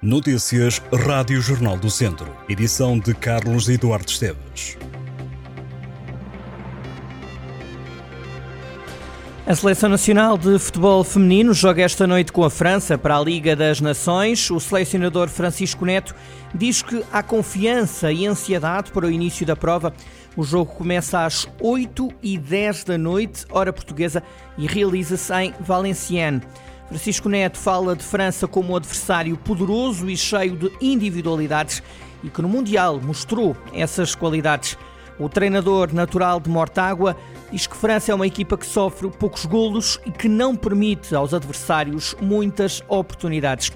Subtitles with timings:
[0.00, 2.32] Notícias Rádio Jornal do Centro.
[2.48, 4.78] Edição de Carlos Eduardo Esteves.
[9.44, 13.56] A Seleção Nacional de Futebol Feminino joga esta noite com a França para a Liga
[13.56, 14.48] das Nações.
[14.52, 16.14] O selecionador Francisco Neto
[16.54, 19.92] diz que há confiança e ansiedade para o início da prova.
[20.36, 24.22] O jogo começa às 8 e 10 da noite, hora portuguesa,
[24.56, 26.46] e realiza-se em Valenciennes.
[26.88, 31.82] Francisco Neto fala de França como um adversário poderoso e cheio de individualidades
[32.24, 34.76] e que no Mundial mostrou essas qualidades.
[35.18, 37.14] O treinador natural de Mortágua
[37.52, 41.34] diz que França é uma equipa que sofre poucos golos e que não permite aos
[41.34, 43.70] adversários muitas oportunidades.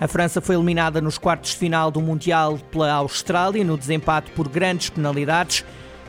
[0.00, 4.48] A França foi eliminada nos quartos de final do Mundial pela Austrália no desempate por
[4.48, 5.64] grandes penalidades.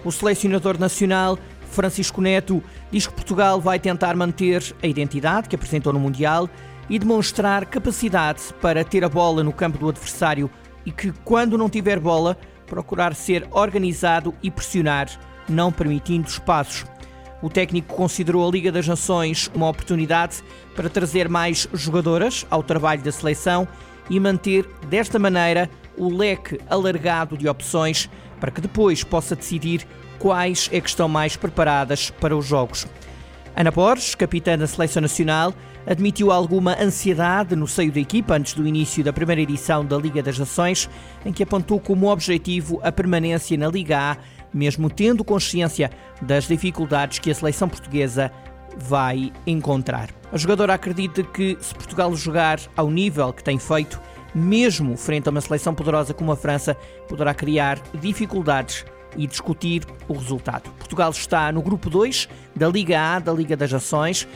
[0.05, 1.39] O selecionador nacional
[1.73, 6.49] Francisco Neto diz que Portugal vai tentar manter a identidade que apresentou no Mundial
[6.89, 10.49] e demonstrar capacidade para ter a bola no campo do adversário
[10.85, 15.07] e que, quando não tiver bola, procurar ser organizado e pressionar,
[15.49, 16.85] não permitindo espaços.
[17.41, 20.41] O técnico considerou a Liga das Nações uma oportunidade
[20.75, 23.67] para trazer mais jogadoras ao trabalho da seleção
[24.09, 28.09] e manter, desta maneira, o leque alargado de opções
[28.39, 29.87] para que depois possa decidir
[30.19, 32.87] quais é que estão mais preparadas para os jogos.
[33.55, 35.53] Ana Borges, capitã da Seleção Nacional,
[35.85, 40.23] admitiu alguma ansiedade no seio da equipa antes do início da primeira edição da Liga
[40.23, 40.89] das Nações,
[41.25, 44.17] em que apontou como objetivo a permanência na Liga A,
[44.53, 45.91] mesmo tendo consciência
[46.21, 48.31] das dificuldades que a seleção portuguesa
[48.77, 50.09] vai encontrar.
[50.31, 54.01] A jogadora acredita que se Portugal jogar ao nível que tem feito,
[54.33, 56.75] mesmo frente a uma seleção poderosa como a França,
[57.07, 58.83] poderá criar dificuldades
[59.15, 60.69] e discutir o resultado.
[60.71, 64.27] Portugal está no grupo 2 da Liga A, da Liga das Nações.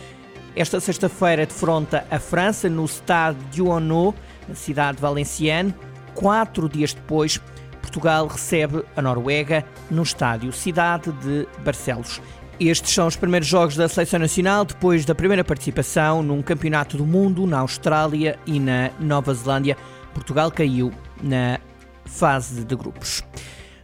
[0.56, 4.14] Esta sexta-feira defronta a França no Stade Dionneau,
[4.48, 5.74] na cidade de Valenciennes.
[6.16, 7.40] Quatro dias depois,
[7.82, 12.20] Portugal recebe a Noruega no estádio Cidade de Barcelos.
[12.60, 17.06] Estes são os primeiros jogos da Seleção Nacional depois da primeira participação num Campeonato do
[17.06, 19.78] Mundo na Austrália e na Nova Zelândia.
[20.12, 21.60] Portugal caiu na
[22.04, 23.27] fase de grupos.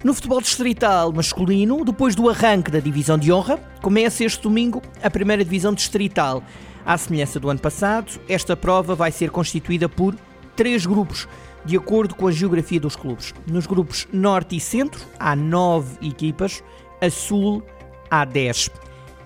[0.03, 5.09] No futebol distrital masculino, depois do arranque da divisão de honra, começa este domingo a
[5.09, 6.43] primeira divisão distrital.
[6.85, 10.13] À semelhança do ano passado, esta prova vai ser constituída por
[10.57, 11.25] três grupos,
[11.63, 13.33] de acordo com a geografia dos clubes.
[13.47, 16.61] Nos grupos Norte e Centro, há nove equipas,
[17.01, 17.63] a Sul,
[18.11, 18.69] há dez.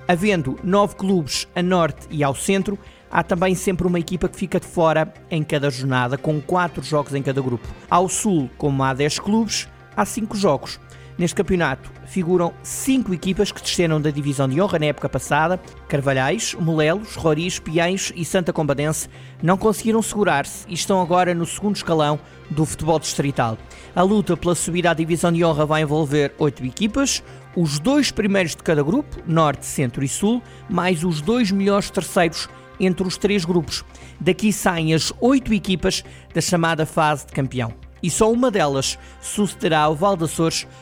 [0.07, 2.77] Havendo nove clubes a Norte e ao Centro,
[3.09, 7.15] há também sempre uma equipa que fica de fora em cada jornada, com quatro jogos
[7.15, 7.67] em cada grupo.
[7.89, 9.67] Ao Sul, como há dez clubes,
[9.97, 10.79] há cinco jogos.
[11.17, 15.59] Neste campeonato figuram cinco equipas que desceram da divisão de honra na época passada.
[15.87, 19.09] Carvalhais, Molelos, Roriz, Piães e Santa Combadense
[19.41, 22.19] não conseguiram segurar-se e estão agora no segundo escalão
[22.51, 23.57] do futebol distrital.
[23.95, 27.23] A luta pela subida à divisão de honra vai envolver oito equipas,
[27.55, 32.47] os dois primeiros de cada grupo, Norte, Centro e Sul, mais os dois melhores terceiros
[32.79, 33.83] entre os três grupos.
[34.19, 39.87] Daqui saem as oito equipas da chamada fase de campeão e só uma delas sucederá
[39.89, 40.17] o Val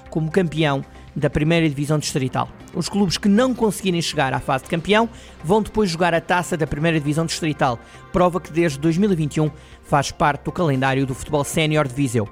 [0.10, 0.84] como campeão
[1.16, 2.50] da primeira divisão distrital.
[2.74, 5.08] Os clubes que não conseguirem chegar à fase de campeão
[5.44, 7.80] vão depois jogar a taça da primeira divisão distrital,
[8.12, 9.50] prova que desde 2021
[9.84, 12.28] faz parte do calendário do futebol sénior de Viseu.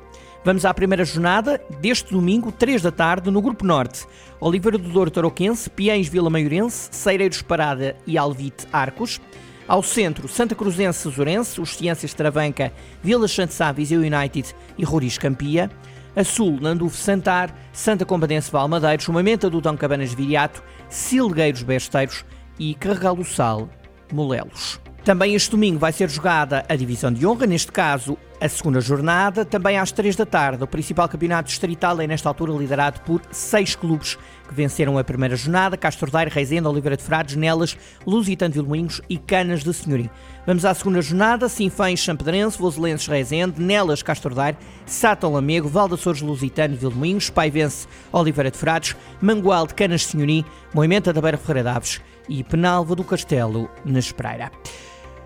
[0.46, 4.06] Vamos à primeira jornada deste domingo, 3 da tarde, no Grupo Norte.
[4.42, 9.22] Oliveira do Douro Tarouquense, Piães Vila Maiorense, Seireiros Parada e Alvite Arcos.
[9.68, 15.72] Ao centro, Santa Cruzense Zurense, os Ciências Travanca, Vila Santissá, Viseu United e Roriz Campia.
[16.16, 22.24] A sul, Nandufo Santar, Santa Combadense Valmadeiros, Umamenta do Dão Cabanas Viriato, Silgueiros Besteiros
[22.60, 23.68] e Carregalo Sal,
[24.12, 24.80] Molelos.
[25.04, 29.46] Também este domingo vai ser jogada a divisão de honra, neste caso a segunda jornada,
[29.46, 30.66] também às três da tarde.
[30.66, 35.38] O principal campeonato distrital é nesta altura liderado por seis clubes que venceram a primeira
[35.38, 40.10] jornada: Castro Daire, Reisenda, Oliveira de Frades, Nelas, Lusitano de Vilmoinhos e Canas de Senhorim.
[40.46, 46.74] Vamos à segunda jornada: Sinfães, Champedrense, Voselenses, Reisende, Nelas, Castro Daire, Sátão Lamego, Valdaçores, Lusitano
[46.74, 51.72] de Vilmoinhos, Paivense, Oliveira de Frades, Mangual de Canas de Senhorim, Moimenta da Beira Ferreira
[51.72, 54.52] Daves e Penalva do Castelo, na Espreira.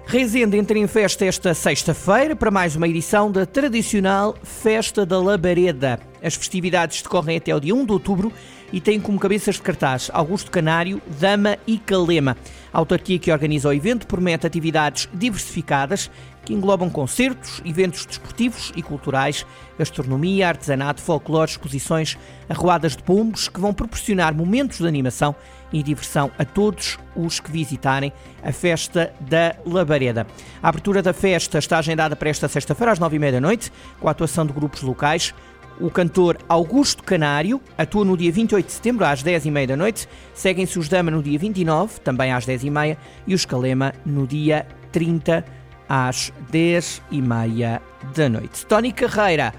[0.09, 5.99] Rezende entra em festa esta sexta-feira para mais uma edição da tradicional Festa da Labareda.
[6.23, 8.31] As festividades decorrem até o dia 1 de outubro
[8.71, 12.37] e tem como cabeças de cartaz Augusto Canário, Dama e Calema.
[12.73, 16.09] A autarquia que organiza o evento promete atividades diversificadas
[16.47, 19.45] que englobam concertos, eventos desportivos e culturais,
[19.77, 22.17] gastronomia, artesanato, folclore, exposições,
[22.47, 25.35] arruadas de pombos que vão proporcionar momentos de animação
[25.73, 30.25] e diversão a todos os que visitarem a festa da Labareda.
[30.63, 33.69] A abertura da festa está agendada para esta sexta-feira às nove e meia da noite,
[33.99, 35.33] com a atuação de grupos locais.
[35.79, 40.09] O cantor Augusto Canário atua no dia 28 de setembro às 10h30 da noite.
[40.33, 42.97] Seguem-se os Dama no dia 29, também às 10h30,
[43.27, 45.45] e os Calema no dia 30
[45.87, 47.79] às 10h30
[48.15, 48.65] da noite.
[48.65, 49.53] Tony Carreira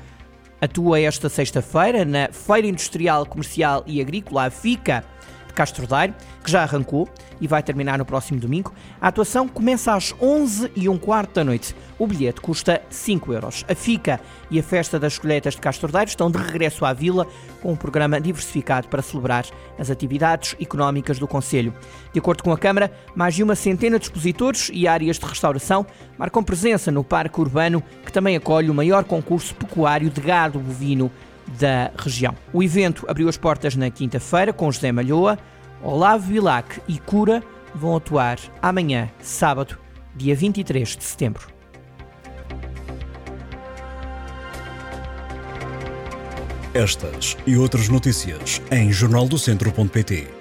[0.60, 5.04] atua esta sexta-feira na Feira Industrial, Comercial e Agrícola, a FICA,
[5.58, 6.14] Castro Daire,
[6.44, 7.08] que já arrancou
[7.40, 8.72] e vai terminar no próximo domingo.
[9.00, 11.74] A atuação começa às 11 e um quarto da noite.
[11.98, 13.64] O bilhete custa 5 euros.
[13.68, 14.20] A FICA
[14.52, 17.26] e a Festa das Colheitas de Castro Daire estão de regresso à vila
[17.60, 19.46] com um programa diversificado para celebrar
[19.76, 21.74] as atividades económicas do Conselho.
[22.12, 25.84] De acordo com a Câmara, mais de uma centena de expositores e áreas de restauração
[26.16, 31.10] marcam presença no Parque Urbano, que também acolhe o maior concurso pecuário de gado bovino
[31.58, 32.34] da região.
[32.52, 35.38] O evento abriu as portas na quinta-feira com José Malhoa,
[35.82, 37.42] Olavo Bilac e Cura
[37.74, 39.78] vão atuar amanhã, sábado,
[40.14, 41.48] dia 23 de setembro.
[46.74, 50.37] Estas e outras notícias em jornaldocentro.pt